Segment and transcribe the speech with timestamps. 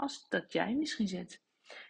[0.00, 1.40] als dat jij misschien zit.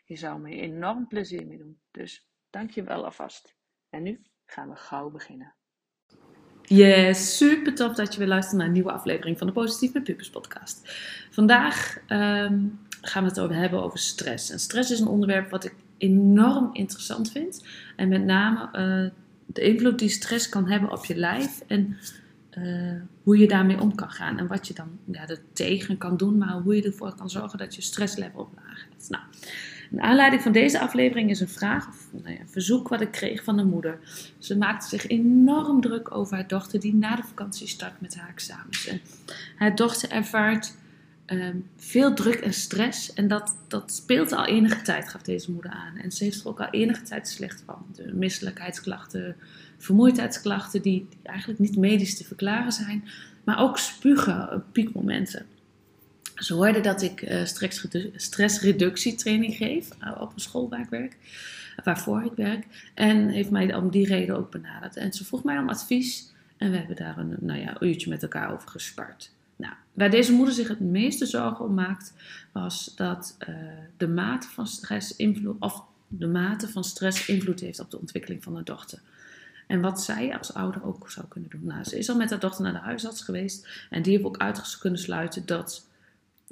[0.05, 1.81] Je zou me enorm plezier mee doen.
[1.91, 3.55] Dus dank je wel alvast.
[3.89, 5.55] En nu gaan we gauw beginnen.
[6.63, 10.05] Yes, super tof dat je weer luistert naar een nieuwe aflevering van de Positief met
[10.05, 10.81] Pupers podcast.
[11.31, 12.67] Vandaag ehm,
[13.01, 14.51] gaan we het over hebben over stress.
[14.51, 17.67] En stress is een onderwerp wat ik enorm interessant vind.
[17.97, 19.11] En met name uh,
[19.47, 21.99] de invloed die stress kan hebben op je lijf en
[22.59, 24.39] uh, hoe je daarmee om kan gaan.
[24.39, 27.59] En wat je dan ja, er tegen kan doen, maar hoe je ervoor kan zorgen
[27.59, 29.09] dat je stresslevel laag is.
[29.09, 29.25] Nou,
[29.93, 33.11] een aanleiding van deze aflevering is een vraag, of nou ja, een verzoek wat ik
[33.11, 33.99] kreeg van een moeder.
[34.39, 38.29] Ze maakte zich enorm druk over haar dochter die na de vakantie start met haar
[38.29, 38.87] examens.
[38.87, 39.01] En
[39.57, 40.75] haar dochter ervaart
[41.27, 45.71] um, veel druk en stress en dat, dat speelt al enige tijd, gaf deze moeder
[45.71, 45.97] aan.
[45.97, 47.87] En ze heeft er ook al enige tijd slecht van.
[47.95, 49.37] De misselijkheidsklachten,
[49.81, 53.05] vermoeidheidsklachten die, eigenlijk niet medisch te verklaren zijn,
[53.45, 55.47] maar ook spugen op piekmomenten.
[56.35, 57.45] Ze hoorden dat ik uh,
[58.17, 61.17] stressreductietraining geef uh, op een school waar ik werk,
[61.85, 62.67] waarvoor ik werk.
[62.95, 64.97] En heeft mij om die reden ook benaderd.
[64.97, 68.23] En ze vroeg mij om advies en we hebben daar een nou ja, uurtje met
[68.23, 69.33] elkaar over gespart.
[69.57, 72.13] Nou, waar deze moeder zich het meeste zorgen om maakt,
[72.53, 73.37] was dat
[73.97, 78.43] de mate van stress invloed, of de mate van stress invloed heeft op de ontwikkeling
[78.43, 79.01] van haar dochter.
[79.71, 81.65] En wat zij als ouder ook zou kunnen doen.
[81.65, 84.39] Nou, ze is al met haar dochter naar de huisarts geweest en die heeft ook
[84.39, 85.87] uit kunnen sluiten dat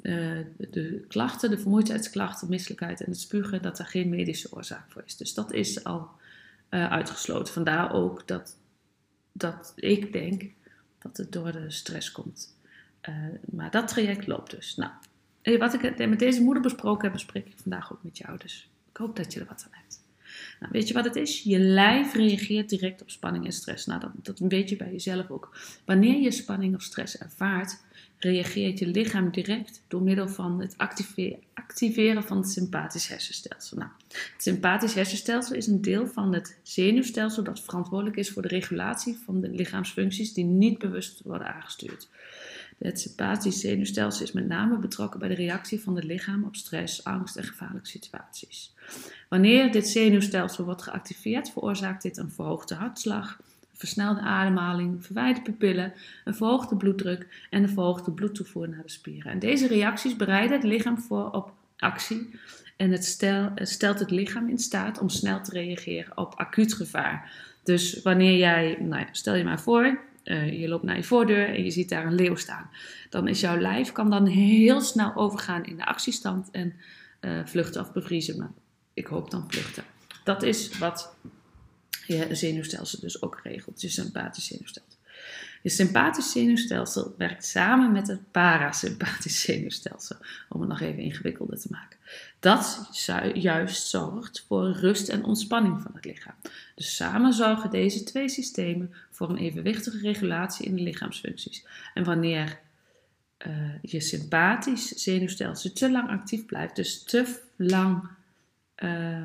[0.01, 5.03] uh, de klachten, de vermoeidheidsklachten, misselijkheid en het spugen, dat er geen medische oorzaak voor
[5.05, 5.17] is.
[5.17, 6.09] Dus dat is al
[6.69, 7.53] uh, uitgesloten.
[7.53, 8.55] Vandaar ook dat,
[9.31, 10.43] dat ik denk
[10.99, 12.55] dat het door de stress komt.
[13.09, 13.15] Uh,
[13.51, 14.75] maar dat traject loopt dus.
[14.75, 14.91] Nou,
[15.59, 18.37] wat ik met deze moeder besproken heb, bespreek ik vandaag ook met jou.
[18.37, 20.01] Dus ik hoop dat je er wat aan hebt.
[20.59, 21.43] Nou, weet je wat het is?
[21.43, 23.85] Je lijf reageert direct op spanning en stress.
[23.85, 25.57] Nou, dat, dat weet je bij jezelf ook.
[25.85, 27.77] Wanneer je spanning of stress ervaart,
[28.19, 30.75] reageert je lichaam direct door middel van het
[31.53, 33.77] activeren van het sympathisch hersenstelsel.
[33.77, 38.47] Nou, het sympathisch hersenstelsel is een deel van het zenuwstelsel dat verantwoordelijk is voor de
[38.47, 42.09] regulatie van de lichaamsfuncties die niet bewust worden aangestuurd.
[42.79, 47.03] Het sympathisch zenuwstelsel is met name betrokken bij de reactie van het lichaam op stress,
[47.03, 48.73] angst en gevaarlijke situaties.
[49.29, 53.39] Wanneer dit zenuwstelsel wordt geactiveerd, veroorzaakt dit een verhoogde hartslag,
[53.73, 55.93] versnelde ademhaling, verwijde pupillen,
[56.25, 59.31] een verhoogde bloeddruk en een verhoogde bloedtoevoer naar de spieren.
[59.31, 62.29] En deze reacties bereiden het lichaam voor op actie
[62.77, 63.05] en het
[63.69, 67.31] stelt het lichaam in staat om snel te reageren op acuut gevaar.
[67.63, 71.47] Dus wanneer jij, nou ja, stel je maar voor, uh, je loopt naar je voordeur
[71.47, 72.69] en je ziet daar een leeuw staan.
[73.09, 76.73] Dan is jouw lijf kan dan heel snel overgaan in de actiestand en
[77.21, 78.37] uh, vluchten of bevriezen.
[78.37, 78.51] Maar
[78.93, 79.83] ik hoop dan vluchten.
[80.23, 81.15] Dat is wat
[82.07, 84.97] je zenuwstelsel dus ook regelt, je sympathisch zenuwstelsel.
[85.61, 90.15] Je sympathisch zenuwstelsel werkt samen met het parasympathisch zenuwstelsel,
[90.49, 91.97] om het nog even ingewikkelder te maken.
[92.39, 92.89] Dat
[93.33, 96.35] juist zorgt voor rust en ontspanning van het lichaam.
[96.75, 101.65] Dus samen zorgen deze twee systemen voor een evenwichtige regulatie in de lichaamsfuncties.
[101.93, 102.59] En wanneer
[103.47, 108.09] uh, je sympathisch zenuwstelsel te lang actief blijft, dus te lang
[108.77, 109.23] uh,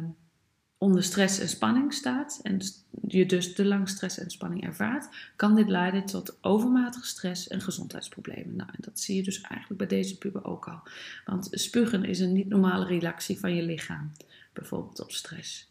[0.85, 2.61] onder stress en spanning staat en
[3.09, 7.61] je dus te lang stress en spanning ervaart, kan dit leiden tot overmatige stress en
[7.61, 8.57] gezondheidsproblemen.
[8.57, 10.81] Nou, en dat zie je dus eigenlijk bij deze puber ook al.
[11.25, 14.13] Want spugen is een niet normale reactie van je lichaam,
[14.53, 15.71] bijvoorbeeld op stress.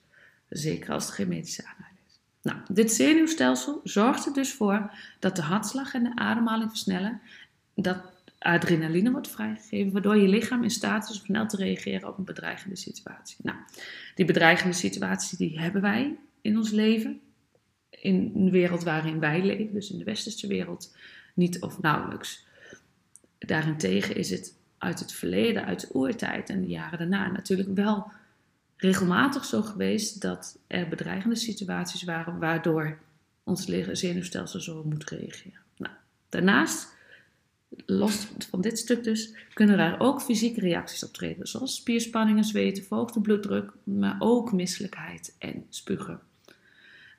[0.50, 2.20] Zeker als er geen medische is.
[2.42, 7.22] Nou, dit zenuwstelsel zorgt er dus voor dat de hartslag en de ademhaling versnellen,
[7.76, 7.98] dat
[8.44, 12.24] adrenaline wordt vrijgegeven, waardoor je lichaam in staat is om snel te reageren op een
[12.24, 13.38] bedreigende situatie.
[13.42, 13.58] Nou,
[14.16, 17.22] die bedreigende situatie die hebben wij in ons leven,
[17.90, 20.96] in een wereld waarin wij leven, dus in de westerse wereld,
[21.34, 22.46] niet of nauwelijks.
[23.38, 28.12] Daarentegen is het uit het verleden, uit de oertijd en de jaren daarna natuurlijk wel
[28.78, 32.98] regelmatig zo geweest dat er bedreigende situaties waren waardoor
[33.44, 35.60] ons zenuwstelsel zo moet reageren.
[35.78, 35.94] Nou,
[36.30, 36.96] daarnaast,
[37.86, 43.22] los van dit stuk dus, kunnen er ook fysieke reacties optreden, zoals spierspanningen, zweten, verhoogde
[43.22, 46.20] bloeddruk, maar ook misselijkheid en spugen.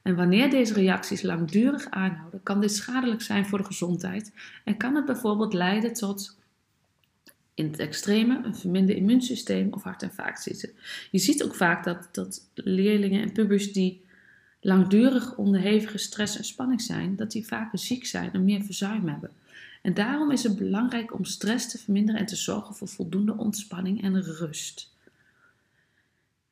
[0.03, 4.33] En wanneer deze reacties langdurig aanhouden, kan dit schadelijk zijn voor de gezondheid
[4.65, 6.37] en kan het bijvoorbeeld leiden tot
[7.55, 10.71] in het extreme een verminderd immuunsysteem of hart- en vaatziekten.
[11.11, 14.03] Je ziet ook vaak dat, dat leerlingen en pubers die
[14.61, 19.09] langdurig onder hevige stress en spanning zijn, dat die vaker ziek zijn en meer verzuim
[19.09, 19.31] hebben.
[19.85, 24.03] En daarom is het belangrijk om stress te verminderen en te zorgen voor voldoende ontspanning
[24.03, 24.93] en rust.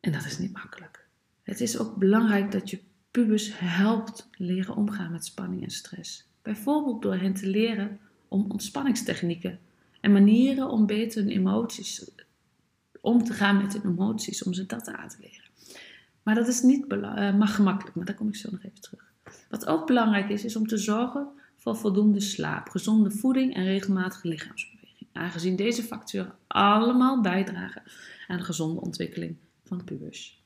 [0.00, 1.06] En dat is niet makkelijk.
[1.42, 2.80] Het is ook belangrijk dat je
[3.10, 6.28] pubers helpt leren omgaan met spanning en stress.
[6.42, 7.98] Bijvoorbeeld door hen te leren
[8.28, 9.58] om ontspanningstechnieken
[10.00, 12.10] en manieren om beter hun emoties
[13.00, 15.50] om te gaan met hun emoties, om ze dat aan te leren.
[16.22, 19.12] Maar dat is niet uh, mag gemakkelijk, maar daar kom ik zo nog even terug.
[19.48, 24.28] Wat ook belangrijk is, is om te zorgen voor voldoende slaap, gezonde voeding en regelmatige
[24.28, 25.08] lichaamsbeweging.
[25.12, 27.82] Aangezien deze factoren allemaal bijdragen
[28.28, 30.42] aan de gezonde ontwikkeling van pubers.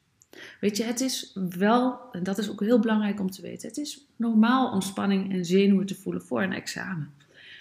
[0.60, 3.76] Weet je, het is wel, en dat is ook heel belangrijk om te weten, het
[3.76, 7.12] is normaal om spanning en zenuwen te voelen voor een examen.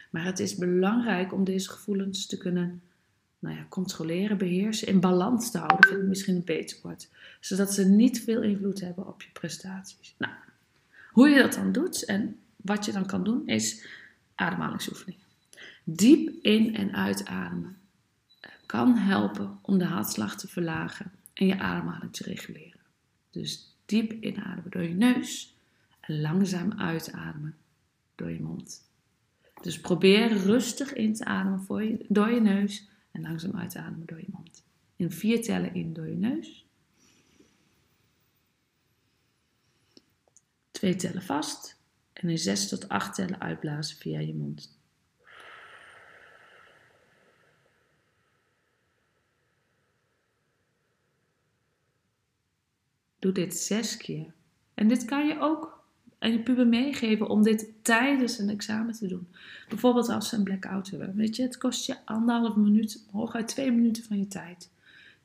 [0.10, 2.82] Maar het is belangrijk om deze gevoelens te kunnen
[3.40, 7.10] nou ja, controleren, beheersen, in balans te houden, vind ik misschien een beter woord.
[7.40, 10.16] Zodat ze niet veel invloed hebben op je prestaties.
[10.18, 10.34] Nou,
[11.12, 13.86] hoe je dat dan doet en wat je dan kan doen, is
[14.36, 15.24] ademhalingsoefeningen.
[15.84, 17.78] Diep in- en uitademen
[18.66, 22.80] kan helpen om de hartslag te verlagen en je ademhaling te reguleren.
[23.30, 25.56] Dus diep inademen door je neus
[26.00, 27.56] en langzaam uitademen
[28.16, 28.90] door je mond.
[29.62, 34.20] Dus probeer rustig in te ademen door je neus en langzaam uit te ademen door
[34.20, 34.64] je mond.
[34.96, 36.66] In vier tellen in door je neus.
[40.72, 41.78] Twee tellen vast.
[42.16, 44.80] En in zes tot acht tellen uitblazen via je mond.
[53.20, 54.34] Doe dit zes keer.
[54.74, 55.84] En dit kan je ook
[56.20, 59.28] aan je puber meegeven om dit tijdens een examen te doen.
[59.70, 61.16] Bijvoorbeeld als ze een blackout hebben.
[61.16, 64.72] Weet je, het kost je anderhalf minuut, hooguit twee minuten van je tijd.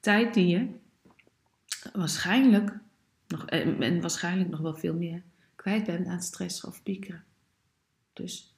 [0.01, 0.69] Tijd die je
[1.93, 2.79] waarschijnlijk,
[3.29, 5.23] nog, eh, en waarschijnlijk nog wel veel meer,
[5.61, 7.25] kwijt bent aan stress of piekeren.
[8.13, 8.55] Dus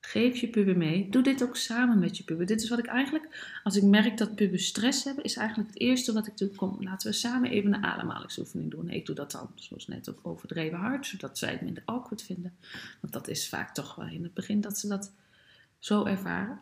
[0.00, 1.08] Geef je puber mee.
[1.10, 2.46] Doe dit ook samen met je puber.
[2.46, 5.78] Dit is wat ik eigenlijk, als ik merk dat pubers stress hebben, is eigenlijk het
[5.78, 6.48] eerste wat ik doe.
[6.48, 8.90] Kom, laten we samen even een ademhalingsoefening doen.
[8.90, 12.56] Ik doe dat dan, zoals net, op overdreven hard, zodat zij het minder awkward vinden.
[13.00, 15.12] Want dat is vaak toch wel in het begin dat ze dat
[15.78, 16.60] zo ervaren.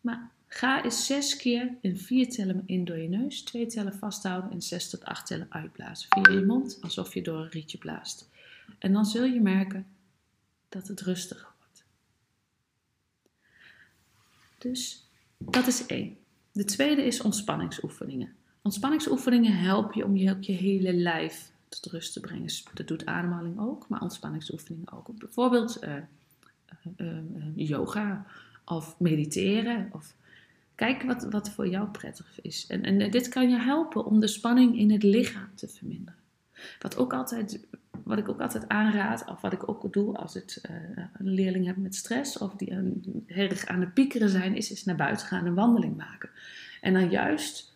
[0.00, 4.50] Maar ga eens zes keer in vier tellen in door je neus, twee tellen vasthouden
[4.50, 6.08] en zes tot acht tellen uitblazen.
[6.08, 8.28] Via je mond, alsof je door een rietje blaast.
[8.78, 9.86] En dan zul je merken
[10.68, 11.54] dat het rustiger
[14.64, 15.08] Dus
[15.38, 16.16] dat is één.
[16.52, 18.32] De tweede is ontspanningsoefeningen.
[18.62, 22.50] Ontspanningsoefeningen helpen je om je, hele lijf tot rust te brengen.
[22.74, 25.18] Dat doet ademhaling ook, maar ontspanningsoefeningen ook.
[25.18, 25.94] Bijvoorbeeld uh,
[26.96, 27.18] uh,
[27.54, 28.26] yoga
[28.64, 29.88] of mediteren.
[29.92, 30.14] Of
[30.74, 32.66] kijk wat, wat voor jou prettig is.
[32.66, 36.18] En, en dit kan je helpen om de spanning in het lichaam te verminderen.
[36.80, 37.66] Wat, ook altijd,
[38.02, 40.76] wat ik ook altijd aanraad, of wat ik ook doe als ik uh,
[41.12, 42.70] een leerling heb met stress of die
[43.26, 46.30] erg aan het piekeren zijn, is, is naar buiten gaan en een wandeling maken.
[46.80, 47.72] En dan juist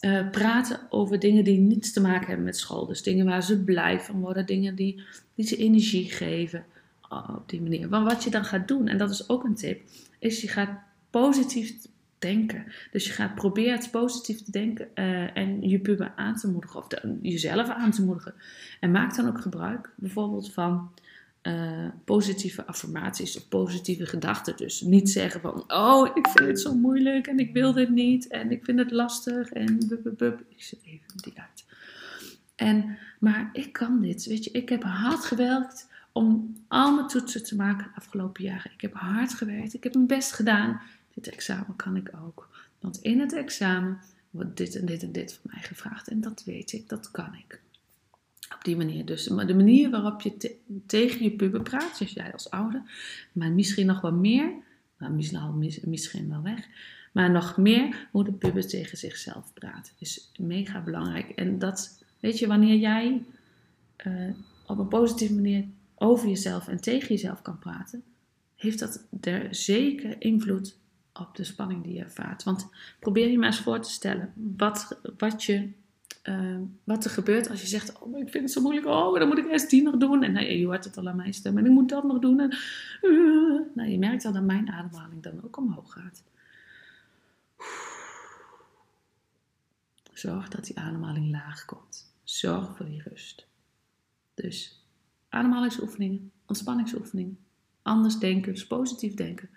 [0.00, 2.86] uh, praten over dingen die niets te maken hebben met school.
[2.86, 5.02] Dus dingen waar ze blij van worden, dingen die,
[5.34, 6.64] die ze energie geven
[7.12, 7.88] uh, op die manier.
[7.88, 9.80] Maar wat je dan gaat doen, en dat is ook een tip,
[10.18, 10.70] is je gaat
[11.10, 11.74] positief
[12.18, 12.64] denken.
[12.90, 16.86] Dus je gaat proberen positief te denken uh, en je puber aan te moedigen of
[16.86, 18.34] de, jezelf aan te moedigen.
[18.80, 20.90] En maak dan ook gebruik bijvoorbeeld van
[21.42, 24.56] uh, positieve affirmaties of positieve gedachten.
[24.56, 28.26] Dus niet zeggen van, oh, ik vind het zo moeilijk en ik wil dit niet
[28.26, 31.64] en ik vind het lastig en bub, bub, Ik zet even die uit.
[32.54, 37.44] En, maar ik kan dit, weet je, ik heb hard gewerkt om al mijn toetsen
[37.44, 38.72] te maken de afgelopen jaren.
[38.72, 40.80] Ik heb hard gewerkt, ik heb mijn best gedaan.
[41.18, 42.48] Dit examen kan ik ook.
[42.80, 43.98] Want in het examen
[44.30, 46.08] wordt dit en dit en dit van mij gevraagd.
[46.08, 47.60] En dat weet ik, dat kan ik.
[48.54, 49.28] Op die manier dus.
[49.28, 50.56] Maar de manier waarop je
[50.86, 52.82] tegen je puber praat, dus jij als ouder,
[53.32, 54.52] maar misschien nog wel meer,
[54.98, 55.12] nou,
[55.54, 56.66] misschien misschien wel weg,
[57.12, 59.92] maar nog meer hoe de puber tegen zichzelf praat.
[59.98, 61.30] Is mega belangrijk.
[61.30, 63.22] En dat, weet je, wanneer jij
[64.06, 64.34] uh,
[64.66, 68.02] op een positieve manier over jezelf en tegen jezelf kan praten,
[68.56, 70.76] heeft dat er zeker invloed
[71.20, 72.42] op de spanning die je ervaart.
[72.42, 75.70] Want probeer je maar eens voor te stellen wat, wat, je,
[76.24, 78.86] uh, wat er gebeurt als je zegt: Oh, ik vind het zo moeilijk.
[78.86, 80.22] Oh, dan moet ik eerst die nog doen.
[80.22, 81.58] En nou, je hoort het al aan mijn stem.
[81.58, 82.40] En ik moet dat nog doen.
[82.40, 82.56] En,
[83.02, 86.22] uh, nou, je merkt al dat mijn ademhaling dan ook omhoog gaat.
[90.12, 92.12] Zorg dat die ademhaling laag komt.
[92.24, 93.46] Zorg voor die rust.
[94.34, 94.84] Dus
[95.28, 97.38] ademhalingsoefeningen, ontspanningsoefeningen,
[97.82, 99.50] anders denken, dus positief denken,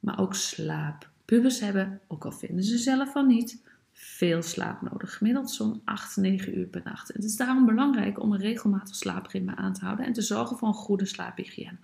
[0.00, 1.08] maar ook slaap.
[1.24, 3.62] Pubers hebben, ook al vinden ze zelf van niet,
[3.92, 5.16] veel slaap nodig.
[5.16, 7.12] Gemiddeld zo'n 8, 9 uur per nacht.
[7.12, 10.68] Het is daarom belangrijk om een regelmatig slaapritme aan te houden en te zorgen voor
[10.68, 11.76] een goede slaaphygiëne.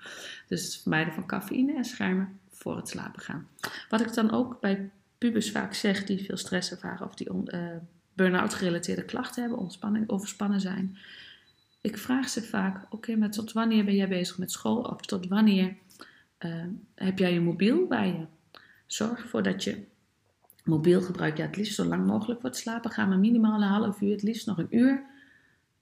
[0.48, 3.48] Dus het vermijden van cafeïne en schermen voor het slapen gaan.
[3.88, 7.60] Wat ik dan ook bij pubers vaak zeg die veel stress ervaren of die uh,
[8.14, 10.98] burn-out gerelateerde klachten hebben, ontspanning, overspannen zijn.
[11.80, 14.82] Ik vraag ze vaak, oké, maar tot wanneer ben jij bezig met school?
[14.82, 15.76] Of tot wanneer
[16.44, 18.26] uh, heb jij je mobiel bij je?
[18.86, 19.84] Zorg ervoor dat je
[20.64, 23.68] mobiel gebruikt, ja, het liefst zo lang mogelijk voor het slapen gaan, maar minimaal een
[23.68, 25.02] half uur, het liefst nog een uur.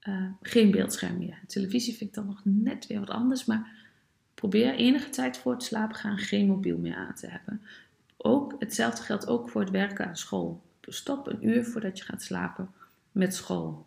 [0.07, 1.39] Uh, geen beeldscherm meer.
[1.47, 3.71] Televisie vind ik dan nog net weer wat anders, maar
[4.33, 7.61] probeer enige tijd voor het slapen gaan geen mobiel meer aan te hebben.
[8.17, 10.61] Ook, hetzelfde geldt ook voor het werken aan school.
[10.81, 12.69] Stop een uur voordat je gaat slapen
[13.11, 13.85] met school.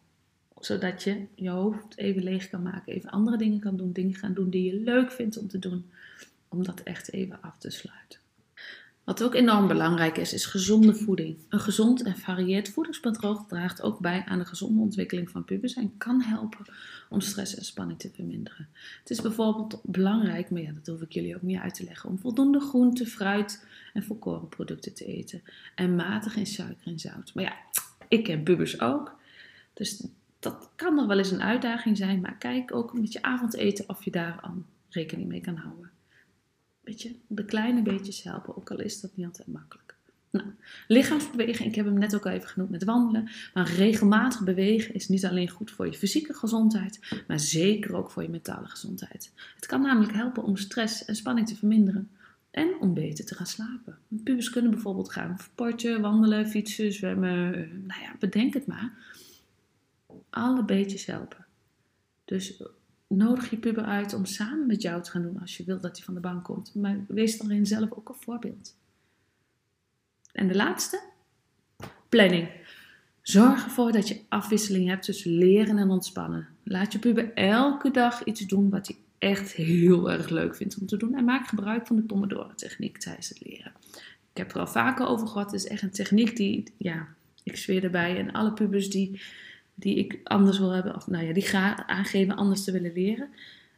[0.59, 4.35] Zodat je je hoofd even leeg kan maken, even andere dingen kan doen, dingen gaan
[4.35, 5.91] doen die je leuk vindt om te doen.
[6.55, 8.19] Om dat echt even af te sluiten.
[9.05, 11.37] Wat ook enorm belangrijk is, is gezonde voeding.
[11.49, 15.97] Een gezond en varieerd voedingspatroon draagt ook bij aan de gezonde ontwikkeling van pubers en
[15.97, 16.67] kan helpen
[17.09, 18.69] om stress en spanning te verminderen.
[19.01, 22.11] Het is bijvoorbeeld belangrijk, maar ja, dat hoef ik jullie ook niet uit te leggen,
[22.11, 25.43] om voldoende groente, fruit en volkorenproducten te eten.
[25.75, 27.35] En matig in suiker en zout.
[27.35, 27.57] Maar ja,
[28.09, 29.17] ik ken pubers ook.
[29.73, 30.07] Dus
[30.39, 34.05] dat kan nog wel eens een uitdaging zijn, maar kijk ook met je avondeten of
[34.05, 35.93] je daar al rekening mee kan houden
[36.85, 39.95] beetje de kleine beetjes helpen, ook al is dat niet altijd makkelijk.
[40.31, 40.47] Nou,
[41.49, 43.29] ik heb hem net ook al even genoemd met wandelen.
[43.55, 48.23] Maar regelmatig bewegen is niet alleen goed voor je fysieke gezondheid, maar zeker ook voor
[48.23, 49.33] je mentale gezondheid.
[49.55, 52.11] Het kan namelijk helpen om stress en spanning te verminderen
[52.51, 53.99] en om beter te gaan slapen.
[54.25, 57.51] Pubers kunnen bijvoorbeeld gaan sporten, wandelen, fietsen, zwemmen,
[57.87, 58.93] nou ja, bedenk het maar.
[60.31, 61.47] Alle beetjes helpen.
[62.25, 62.63] Dus
[63.17, 65.97] nodig je puber uit om samen met jou te gaan doen als je wilt dat
[65.97, 66.75] hij van de bank komt.
[66.75, 68.77] Maar wees daarin zelf ook een voorbeeld.
[70.33, 71.01] En de laatste,
[72.09, 72.49] planning.
[73.23, 76.49] Zorg ervoor dat je afwisseling hebt tussen leren en ontspannen.
[76.63, 80.87] Laat je puber elke dag iets doen wat hij echt heel erg leuk vindt om
[80.87, 81.15] te doen.
[81.15, 83.73] En maak gebruik van de Pomodoro-techniek tijdens het leren.
[84.33, 85.51] Ik heb er al vaker over gehad.
[85.51, 87.09] Het is echt een techniek die, ja,
[87.43, 88.19] ik zweer erbij.
[88.19, 89.21] En alle pubers die
[89.75, 93.29] die ik anders wil hebben, of nou ja, die ga aangeven anders te willen leren,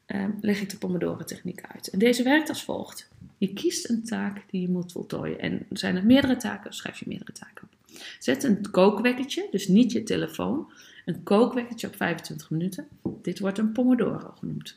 [0.06, 1.88] uh, leg ik de Pomodoro-techniek uit.
[1.88, 3.08] En deze werkt als volgt.
[3.38, 5.40] Je kiest een taak die je moet voltooien.
[5.40, 7.96] En zijn er meerdere taken, schrijf je meerdere taken op.
[8.18, 10.72] Zet een kookwekkertje, dus niet je telefoon.
[11.04, 12.88] Een kookwekkertje op 25 minuten.
[13.22, 14.76] Dit wordt een Pomodoro genoemd.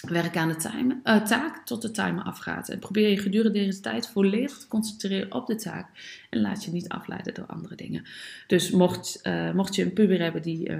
[0.00, 2.68] Werk aan de uh, taak tot de timer afgaat.
[2.68, 5.86] En probeer je gedurende deze tijd volledig te concentreren op de taak.
[6.30, 8.04] En laat je niet afleiden door andere dingen.
[8.46, 10.76] Dus mocht, uh, mocht je een puber hebben die, uh,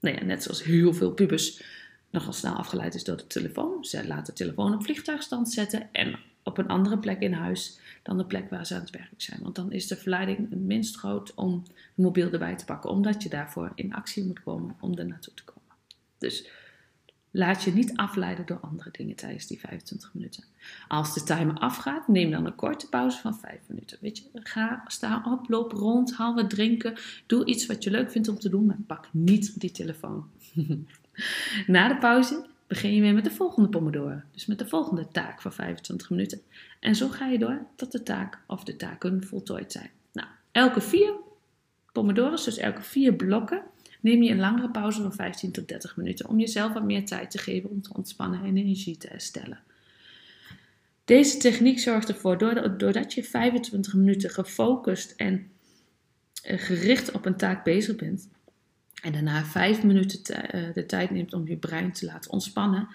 [0.00, 1.62] nou ja, net zoals heel veel pubers,
[2.10, 3.84] nogal snel afgeleid is door de telefoon.
[3.84, 8.18] Ze laat de telefoon op vliegtuigstand zetten en op een andere plek in huis dan
[8.18, 9.40] de plek waar ze aan het werk zijn.
[9.42, 11.62] Want dan is de verleiding het minst groot om
[11.94, 12.90] de mobiel erbij te pakken.
[12.90, 15.62] Omdat je daarvoor in actie moet komen om er naartoe te komen.
[16.18, 16.48] Dus
[17.36, 20.44] Laat je niet afleiden door andere dingen tijdens die 25 minuten.
[20.88, 23.98] Als de timer afgaat, neem dan een korte pauze van 5 minuten.
[24.00, 26.94] Weet je, ga, sta op, loop rond, haal wat drinken.
[27.26, 30.28] Doe iets wat je leuk vindt om te doen, maar pak niet die telefoon.
[31.66, 34.20] Na de pauze begin je weer met de volgende pomodoro.
[34.30, 36.40] Dus met de volgende taak van 25 minuten.
[36.80, 39.90] En zo ga je door tot de taak of de taken voltooid zijn.
[40.12, 41.12] Nou, elke vier
[41.92, 43.62] pomodoro's, dus elke vier blokken,
[44.04, 47.30] neem je een langere pauze van 15 tot 30 minuten om jezelf wat meer tijd
[47.30, 49.60] te geven om te ontspannen en energie te herstellen.
[51.04, 52.38] Deze techniek zorgt ervoor,
[52.78, 55.50] doordat je 25 minuten gefocust en
[56.42, 58.28] eh, gericht op een taak bezig bent,
[59.02, 62.88] en daarna 5 minuten eh, de tijd neemt om je brein te laten ontspannen,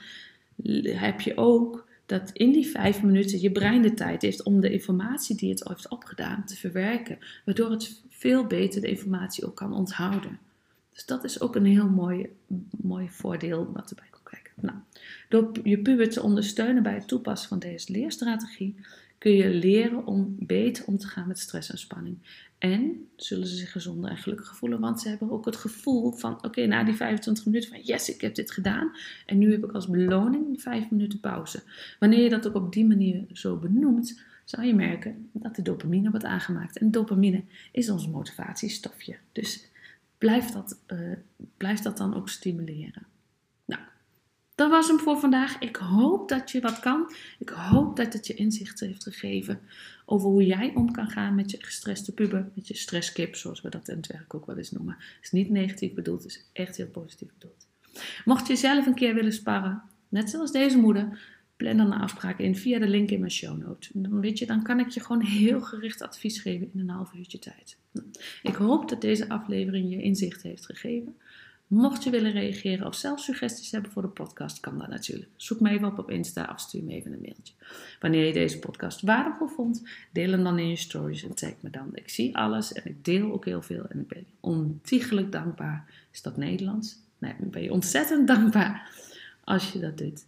[0.83, 4.71] heb je ook dat in die 5 minuten je brein de tijd heeft om de
[4.71, 9.73] informatie die het heeft opgedaan te verwerken, waardoor het veel beter de informatie ook kan
[9.73, 10.39] onthouden.
[10.99, 12.29] Dus dat is ook een heel mooi,
[12.81, 14.51] mooi voordeel wat erbij komt kijken.
[14.55, 14.77] Nou,
[15.29, 18.75] door je puber te ondersteunen bij het toepassen van deze leerstrategie,
[19.17, 22.17] kun je leren om beter om te gaan met stress en spanning.
[22.57, 26.43] En zullen ze zich gezonder en gelukkig voelen, want ze hebben ook het gevoel van:
[26.45, 28.91] oké, na die 25 minuten van yes, ik heb dit gedaan.
[29.25, 31.63] En nu heb ik als beloning 5 minuten pauze.
[31.99, 36.09] Wanneer je dat ook op die manier zo benoemt, zal je merken dat de dopamine
[36.09, 36.77] wordt aangemaakt.
[36.77, 39.17] En dopamine is ons motivatiestofje.
[39.31, 39.68] Dus
[40.19, 41.15] blijf dat, uh,
[41.57, 43.05] blijf dat dan ook stimuleren.
[43.65, 43.81] Nou,
[44.55, 45.59] dat was hem voor vandaag.
[45.59, 47.13] Ik hoop dat je wat kan.
[47.39, 49.59] Ik hoop dat het je inzicht heeft gegeven
[50.05, 53.69] over hoe jij om kan gaan met je gestreste puber, met je stresskip, zoals we
[53.69, 54.95] dat in het ook wel eens noemen.
[54.97, 57.67] Het is niet negatief bedoeld, het is echt heel positief bedoeld.
[58.25, 61.19] Mocht je zelf een keer willen sparren, net zoals deze moeder,
[61.59, 63.89] plan dan een afspraak in via de link in mijn show notes.
[63.93, 67.13] Dan, weet je, dan kan ik je gewoon heel gericht advies geven in een half
[67.13, 67.77] uurtje tijd.
[68.43, 71.15] Ik hoop dat deze aflevering je inzicht heeft gegeven.
[71.67, 75.29] Mocht je willen reageren of zelf suggesties hebben voor de podcast, kan dat natuurlijk.
[75.35, 77.53] Zoek me even op op Insta of stuur me even een mailtje.
[77.99, 81.69] Wanneer je deze podcast waardevol vond, deel hem dan in je stories en tag me
[81.69, 81.89] dan.
[81.93, 85.93] Ik zie alles en ik deel ook heel veel en ik ben ontiegelijk dankbaar.
[86.11, 86.97] Is dat Nederlands?
[87.17, 88.89] Nee, ik ben je ontzettend dankbaar
[89.43, 90.25] als je dat doet.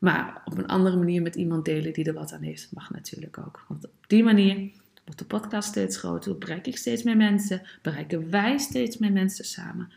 [0.00, 3.38] Maar op een andere manier met iemand delen die er wat aan heeft, mag natuurlijk
[3.38, 3.64] ook.
[3.68, 4.70] Want op die manier
[5.04, 9.44] wordt de podcast steeds groter, bereik ik steeds meer mensen, bereiken wij steeds meer mensen
[9.44, 9.92] samen.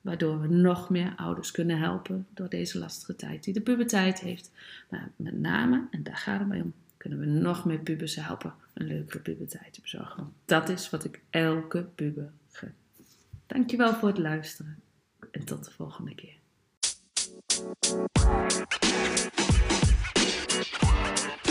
[0.00, 4.50] Waardoor we nog meer ouders kunnen helpen door deze lastige tijd die de puberteit heeft.
[4.90, 8.54] Maar met name, en daar gaat het mij om, kunnen we nog meer pubers helpen
[8.72, 10.16] een leukere puberteit te bezorgen.
[10.16, 12.72] Want dat is wat ik elke puber gun.
[13.46, 14.78] Dankjewel voor het luisteren
[15.30, 16.42] en tot de volgende keer.
[17.54, 17.84] Thank
[21.28, 21.43] you.